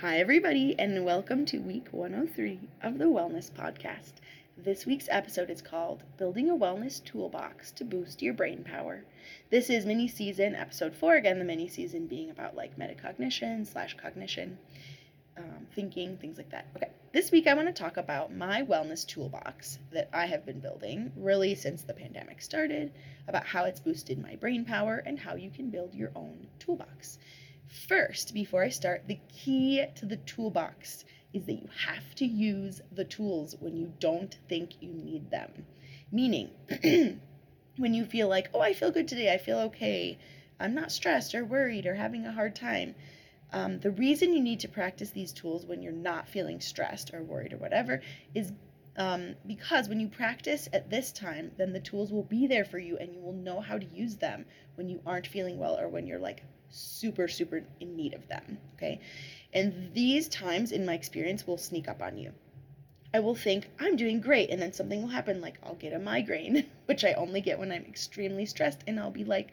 [0.00, 4.14] Hi, everybody, and welcome to week 103 of the Wellness Podcast.
[4.58, 9.04] This week's episode is called Building a Wellness Toolbox to Boost Your Brain Power.
[9.50, 13.96] This is mini season, episode four, again, the mini season being about like metacognition slash
[13.96, 14.58] cognition,
[15.36, 16.66] um, thinking, things like that.
[16.76, 20.60] Okay, this week I want to talk about my wellness toolbox that I have been
[20.60, 22.92] building really since the pandemic started,
[23.28, 27.18] about how it's boosted my brain power and how you can build your own toolbox.
[27.74, 32.80] First, before I start, the key to the toolbox is that you have to use
[32.92, 35.66] the tools when you don't think you need them.
[36.12, 36.50] Meaning,
[37.76, 40.18] when you feel like, oh, I feel good today, I feel okay,
[40.60, 42.94] I'm not stressed or worried or having a hard time.
[43.52, 47.24] Um, the reason you need to practice these tools when you're not feeling stressed or
[47.24, 48.02] worried or whatever
[48.36, 48.52] is
[48.96, 52.78] um, because when you practice at this time, then the tools will be there for
[52.78, 55.88] you and you will know how to use them when you aren't feeling well or
[55.88, 58.58] when you're like super, super in need of them.
[58.74, 59.00] Okay.
[59.52, 62.32] And these times, in my experience, will sneak up on you.
[63.12, 64.50] I will think, I'm doing great.
[64.50, 67.70] And then something will happen, like I'll get a migraine, which I only get when
[67.70, 68.82] I'm extremely stressed.
[68.86, 69.52] And I'll be like,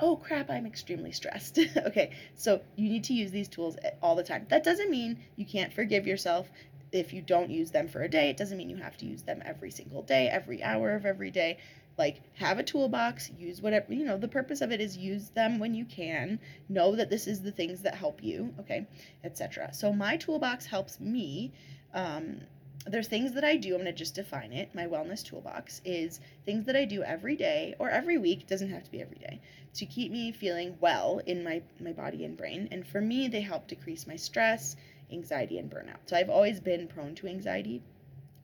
[0.00, 1.58] oh crap, I'm extremely stressed.
[1.76, 2.10] okay.
[2.36, 4.46] So you need to use these tools all the time.
[4.50, 6.50] That doesn't mean you can't forgive yourself
[6.92, 8.28] if you don't use them for a day.
[8.30, 11.30] It doesn't mean you have to use them every single day, every hour of every
[11.30, 11.58] day.
[11.98, 15.58] Like have a toolbox use whatever you know the purpose of it is use them
[15.58, 16.38] when you can.
[16.68, 18.86] Know that this is the things that help you okay
[19.24, 21.52] etc so my toolbox helps me
[21.92, 22.40] um,
[22.86, 24.74] there's things that i do i'm going to just define it.
[24.74, 28.84] My wellness toolbox is things that i do every day or every week doesn't have
[28.84, 29.40] to be every day
[29.74, 32.68] to keep me feeling well in my my body and brain.
[32.70, 34.76] And for me they help decrease my stress
[35.12, 37.82] anxiety and burnout so i've always been prone to anxiety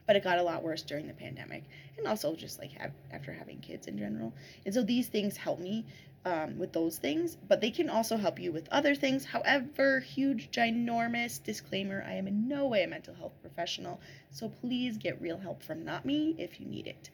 [0.09, 1.65] but it got a lot worse during the pandemic
[1.99, 4.33] and also just like have, after having kids in general.
[4.65, 5.85] And so these things help me
[6.25, 9.27] um, with those things, but they can also help you with other things.
[9.27, 14.97] However, huge, ginormous disclaimer I am in no way a mental health professional, so please
[14.97, 17.11] get real help from not me if you need it.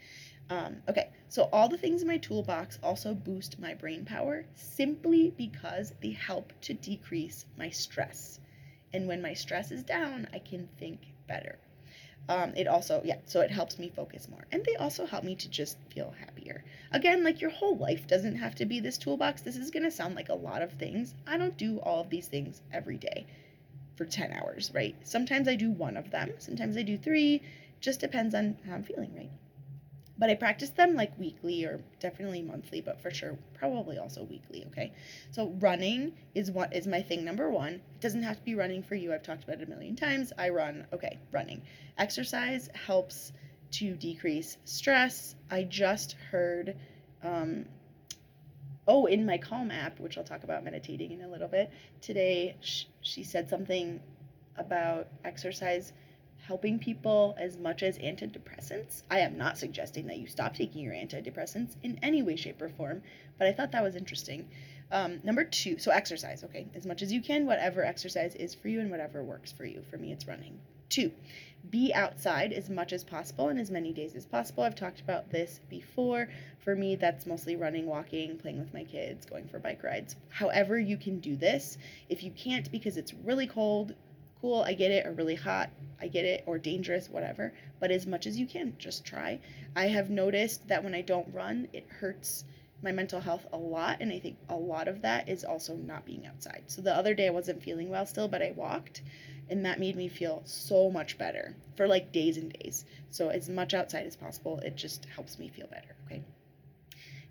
[0.48, 5.33] Um, okay, so all the things in my toolbox also boost my brain power simply
[5.36, 8.39] because they help to decrease my stress.
[8.94, 11.58] And when my stress is down, I can think better.
[12.28, 14.46] Um, it also yeah so it helps me focus more.
[14.52, 16.64] And they also help me to just feel happier.
[16.92, 19.42] Again like your whole life doesn't have to be this toolbox.
[19.42, 21.14] This is going to sound like a lot of things.
[21.27, 23.27] I don't do all of these things every day
[23.96, 24.94] for 10 hours right?
[25.02, 26.32] Sometimes i do one of them.
[26.38, 27.42] Sometimes i do three.
[27.80, 29.30] Just depends on how i'm feeling right
[30.19, 34.64] but I practice them like weekly or definitely monthly, but for sure probably also weekly,
[34.69, 34.92] okay?
[35.30, 37.73] So running is what is my thing number 1.
[37.73, 39.13] It doesn't have to be running for you.
[39.13, 40.33] I've talked about it a million times.
[40.39, 41.63] I run, okay, running.
[41.98, 43.33] Exercise helps
[43.73, 45.35] to decrease stress.
[45.51, 46.77] I just heard
[47.23, 47.67] um
[48.86, 51.70] oh, in my Calm app, which I'll talk about meditating in a little bit,
[52.01, 54.01] today sh- she said something
[54.57, 55.92] about exercise
[56.46, 59.02] helping people as much as antidepressants.
[59.10, 62.68] I am not suggesting that you stop taking your antidepressants in any way, shape, or
[62.68, 63.02] form,
[63.38, 64.48] but I thought that was interesting.
[64.92, 68.68] Um, number two, so exercise, okay, as much as you can, whatever exercise is for
[68.68, 69.82] you and whatever works for you.
[69.90, 70.58] For me, it's running.
[70.90, 71.10] Two,
[71.70, 74.64] be outside as much as possible and as many days as possible.
[74.64, 76.28] I've talked about this before.
[76.58, 80.14] For me, that's mostly running, walking, playing with my kids, going for bike rides.
[80.28, 81.78] However, you can do this.
[82.11, 83.94] If you can't because it's really cold,
[84.44, 87.55] cool, I get it, or really hot, I get it, or dangerous, whatever.
[87.80, 89.40] But as much as you can, just try.
[89.74, 92.44] I have noticed that when I don't run, it hurts
[92.82, 96.05] my mental health a lot, and I think a lot of that is also not
[96.05, 96.64] being outside.
[96.66, 99.00] So the other day I wasn't feeling well still, but I walked,
[99.48, 102.84] and that made me feel so much better for like days and days.
[103.08, 106.22] So as much outside as possible, it just helps me feel better, okay?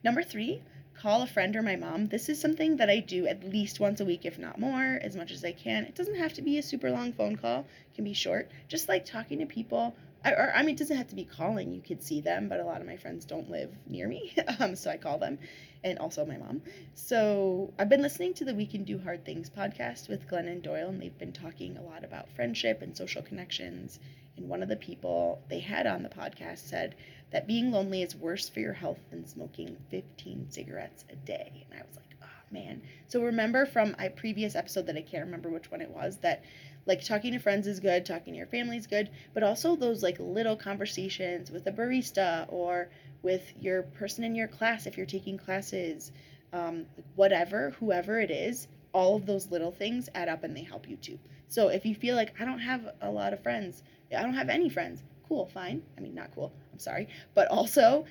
[0.04, 0.64] Number three,
[1.00, 2.08] call a friend or my mom.
[2.08, 5.16] This is something that I do at least once a week, if not more, as
[5.16, 5.84] much as I can.
[5.86, 8.50] It doesn't have to be a super long phone call, it can be short.
[8.68, 9.96] Just like talking to people.
[10.26, 11.74] I, or, I mean, it doesn't have to be calling.
[11.74, 14.76] You could see them, but a lot of my friends don't live near me, um,
[14.76, 15.38] so I call them,
[15.84, 16.62] and also my mom.
[16.96, 20.90] So I've been listening to the We Can Do Hard Things podcast with Glennon Doyle,
[20.90, 24.00] and they've been talking a lot about friendship and social connections.
[24.38, 26.96] And one of the people they had on the podcast said
[27.32, 31.66] that being lonely is worse for your health than smoking 15 cigarettes a day.
[31.70, 32.82] And I was like, oh man.
[33.08, 36.44] So remember from a previous episode that I can't remember which one it was that
[36.86, 40.04] like talking to friends is good, talking to your family is good, but also those
[40.04, 42.90] like little conversations with a barista or
[43.22, 46.12] with your person in your class if you're taking classes,
[46.52, 46.86] um,
[47.16, 50.98] whatever, whoever it is, all of those little things add up and they help you
[50.98, 51.20] too.
[51.48, 53.84] So if you feel like I don't have a lot of friends,
[54.16, 55.82] I don't have any friends, cool, fine.
[55.98, 56.52] I mean, not cool.
[56.72, 57.08] I'm sorry.
[57.34, 58.06] But also,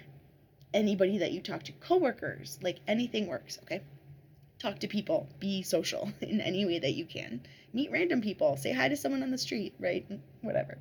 [0.75, 3.83] anybody that you talk to, coworkers, like anything works, okay?
[4.63, 7.41] talk to people, be social in any way that you can.
[7.73, 10.07] Meet random people, say hi to someone on the street, right?
[10.43, 10.79] Whatever.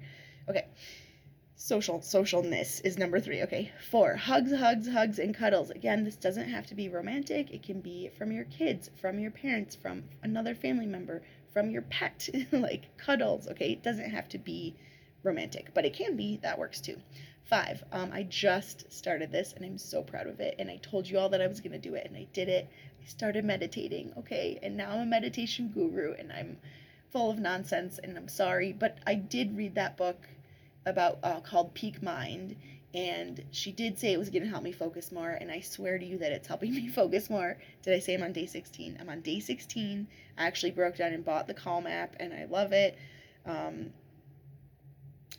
[0.48, 0.68] Okay.
[1.63, 3.44] Social socialness is number 3.
[3.44, 3.72] Okay.
[3.92, 4.16] 4.
[4.16, 5.69] Hugs, hugs, hugs and cuddles.
[5.69, 7.52] Again, this doesn't have to be romantic.
[7.52, 11.22] It can be from your kids, from your parents, from another family member,
[11.54, 13.74] from your pet, like cuddles, okay?
[13.74, 14.75] It doesn't have to be
[15.22, 16.38] romantic, but it can be.
[16.38, 16.98] That works too.
[17.44, 20.56] Five, um, I just started this and I'm so proud of it.
[20.58, 22.50] And I told you all that I was going to do it and I did
[22.50, 22.68] it.
[23.00, 24.58] I started meditating, okay?
[24.63, 26.58] And now I'm a meditation guru and I'm
[27.12, 30.28] full of nonsense and I'm sorry, but I did read that book
[30.86, 32.56] about uh, called Peak Mind
[32.94, 35.98] and she did say it was going to help me focus more and i swear
[35.98, 37.57] to you that it's helping me focus more.
[37.83, 40.07] Did i say i'm on day 16 i'm on day 16
[40.38, 42.98] i actually broke down and bought the calm app and i love it.
[43.45, 43.92] Um,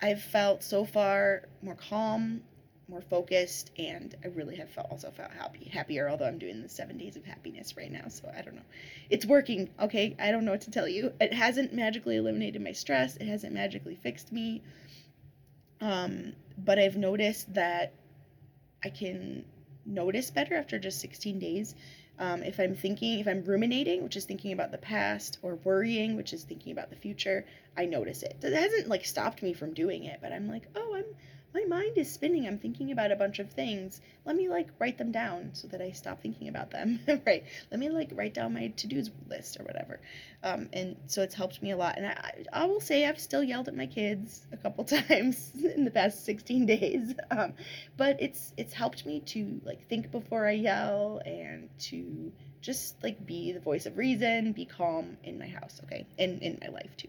[0.00, 2.42] i've felt so far more calm
[2.88, 6.68] more focused and i really have felt also felt happy happier although i'm doing the
[6.68, 8.62] seven days of happiness right now so i don't know.
[9.10, 10.16] It's working okay?
[10.18, 11.12] I don't know what to tell you.
[11.20, 13.16] It hasn't magically eliminated my stress.
[13.16, 14.62] It hasn't magically fixed me
[15.82, 17.92] um, but I've noticed that
[18.84, 19.44] I can
[19.84, 21.74] notice better after just 16 days.
[22.18, 26.16] Um, if I'm thinking, if I'm ruminating, which is thinking about the past, or worrying,
[26.16, 27.44] which is thinking about the future,
[27.76, 28.36] I notice it.
[28.42, 31.04] It hasn't like stopped me from doing it, but I'm like, oh, I'm
[31.54, 32.46] my mind is spinning.
[32.46, 34.00] I'm thinking about a bunch of things.
[34.24, 37.00] Let me like write them down so that I stop thinking about them.
[37.26, 37.44] right.
[37.70, 40.00] Let me like write down my to dos list or whatever.
[40.42, 41.98] Um, and so it's helped me a lot.
[41.98, 45.84] And I, I will say I've still yelled at my kids a couple times in
[45.84, 47.14] the past 16 days.
[47.30, 47.54] Um,
[47.96, 53.24] but it's it's helped me to like think before I yell and to just like
[53.26, 56.94] be the voice of reason, be calm in my house, okay, and in my life
[56.96, 57.08] too.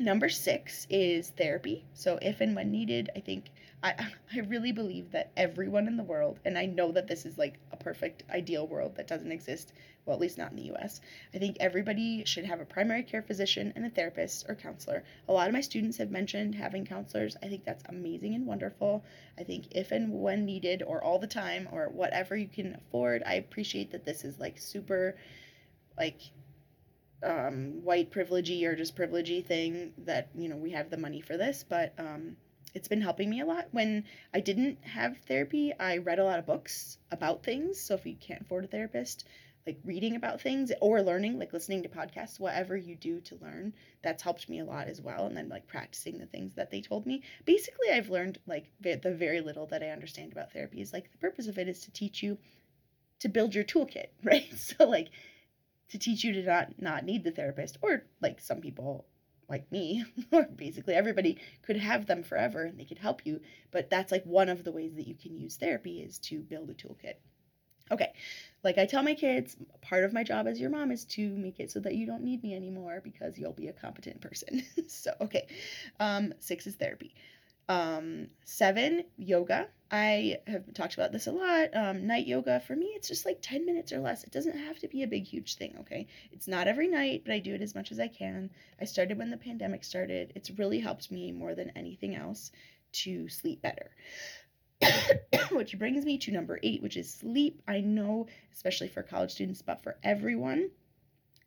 [0.00, 1.84] Number six is therapy.
[1.92, 3.50] So, if and when needed, I think
[3.82, 3.92] I,
[4.34, 7.58] I really believe that everyone in the world, and I know that this is like
[7.70, 9.74] a perfect ideal world that doesn't exist,
[10.06, 11.02] well, at least not in the US.
[11.34, 15.04] I think everybody should have a primary care physician and a therapist or counselor.
[15.28, 17.36] A lot of my students have mentioned having counselors.
[17.42, 19.04] I think that's amazing and wonderful.
[19.38, 23.22] I think if and when needed, or all the time, or whatever you can afford,
[23.26, 25.18] I appreciate that this is like super,
[25.98, 26.20] like,
[27.22, 31.36] um, white privilegey or just privilegey thing that you know we have the money for
[31.36, 32.36] this, but um,
[32.74, 33.68] it's been helping me a lot.
[33.72, 37.80] When I didn't have therapy, I read a lot of books about things.
[37.80, 39.26] So if you can't afford a therapist,
[39.66, 43.74] like reading about things or learning, like listening to podcasts, whatever you do to learn,
[44.02, 45.26] that's helped me a lot as well.
[45.26, 47.22] And then like practicing the things that they told me.
[47.44, 51.18] Basically, I've learned like the very little that I understand about therapy is like the
[51.18, 52.38] purpose of it is to teach you
[53.20, 54.48] to build your toolkit, right?
[54.56, 55.08] So like
[55.90, 59.06] to teach you to not not need the therapist or like some people
[59.48, 63.40] like me or basically everybody could have them forever and they could help you
[63.70, 66.70] but that's like one of the ways that you can use therapy is to build
[66.70, 67.14] a toolkit.
[67.90, 68.12] Okay
[68.62, 71.58] like i tell my kids part of my job as your mom is to make
[71.58, 74.62] it so that you don't need me anymore because you'll be a competent person.
[74.86, 75.46] So okay
[75.98, 77.14] um, six is therapy
[77.68, 79.68] um, seven, yoga.
[79.92, 81.68] I have talked about this a lot.
[81.74, 84.22] Um, night yoga, for me, it's just like 10 minutes or less.
[84.22, 86.06] It doesn't have to be a big, huge thing, okay?
[86.32, 88.50] It's not every night, but I do it as much as I can.
[88.80, 90.32] I started when the pandemic started.
[90.36, 92.52] It's really helped me more than anything else
[92.92, 93.90] to sleep better.
[95.50, 97.62] which brings me to number eight, which is sleep.
[97.68, 100.70] I know, especially for college students, but for everyone,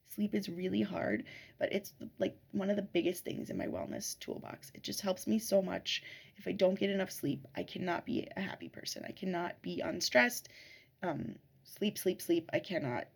[0.10, 1.24] Sleep is really hard,
[1.58, 4.72] but it's like one of the biggest things in my wellness toolbox.
[4.76, 6.04] It just helps me so much.
[6.38, 9.04] If I don't get enough sleep, I cannot be a happy person.
[9.08, 10.50] I cannot be unstressed.
[11.02, 12.50] Um, sleep, sleep, sleep.
[12.54, 13.08] I cannot,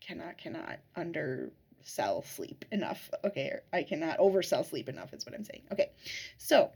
[0.00, 3.10] cannot, cannot undersell sleep enough.
[3.24, 5.62] Okay, I cannot oversell sleep enough, is what I'm saying.
[5.72, 5.90] Okay,
[6.38, 6.70] so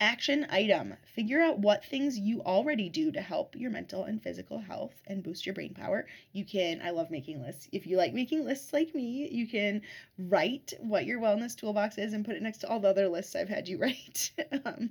[0.00, 4.58] Action item figure out what things you already do to help your mental and physical
[4.58, 6.06] health and boost your brain power.
[6.32, 7.68] You can, I love making lists.
[7.70, 9.82] If you like making lists like me, you can
[10.18, 13.36] write what your wellness toolbox is and put it next to all the other lists
[13.36, 14.32] I've had you write.
[14.64, 14.90] um,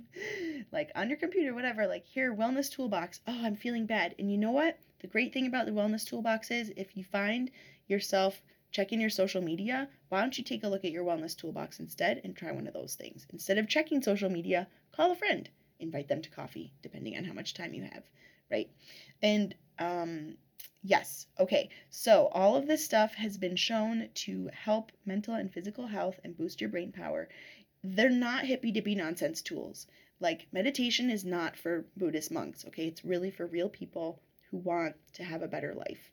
[0.72, 3.20] like on your computer, whatever, like here, wellness toolbox.
[3.26, 4.14] Oh, I'm feeling bad.
[4.18, 4.78] And you know what?
[5.00, 7.50] The great thing about the wellness toolbox is if you find
[7.88, 8.42] yourself
[8.74, 12.20] checking your social media, why don't you take a look at your wellness toolbox instead
[12.24, 13.24] and try one of those things?
[13.32, 17.32] Instead of checking social media, call a friend, invite them to coffee, depending on how
[17.32, 18.02] much time you have,
[18.50, 18.68] right?
[19.22, 20.34] And um,
[20.82, 25.86] yes, okay, so all of this stuff has been shown to help mental and physical
[25.86, 27.28] health and boost your brain power.
[27.84, 29.86] They're not hippy dippy nonsense tools.
[30.18, 32.88] Like, meditation is not for Buddhist monks, okay?
[32.88, 36.10] It's really for real people who want to have a better life.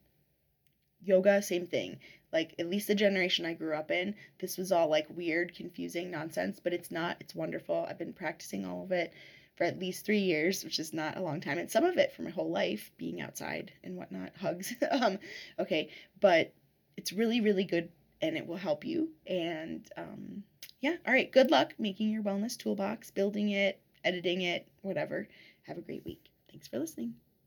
[1.04, 1.98] Yoga, same thing
[2.34, 6.12] like at least the generation I grew up in, this was all like weird, confusing
[6.12, 7.18] nonsense, but it's not.
[7.20, 7.86] It's wonderful.
[7.90, 9.14] I've been practicing all of it
[9.56, 12.14] for at least three years, which is not a long time, and some of it
[12.14, 14.74] for my whole life, being outside and whatnot, hugs.
[14.92, 15.20] um,
[15.60, 15.90] okay,
[16.20, 16.54] but
[16.98, 17.90] it's really, really good
[18.22, 19.10] and it will help you.
[19.26, 20.44] And um,
[20.80, 25.28] yeah, all right, good luck making your wellness toolbox, building it, editing it, whatever.
[25.64, 26.30] Have a great week.
[26.50, 27.16] Thanks for listening.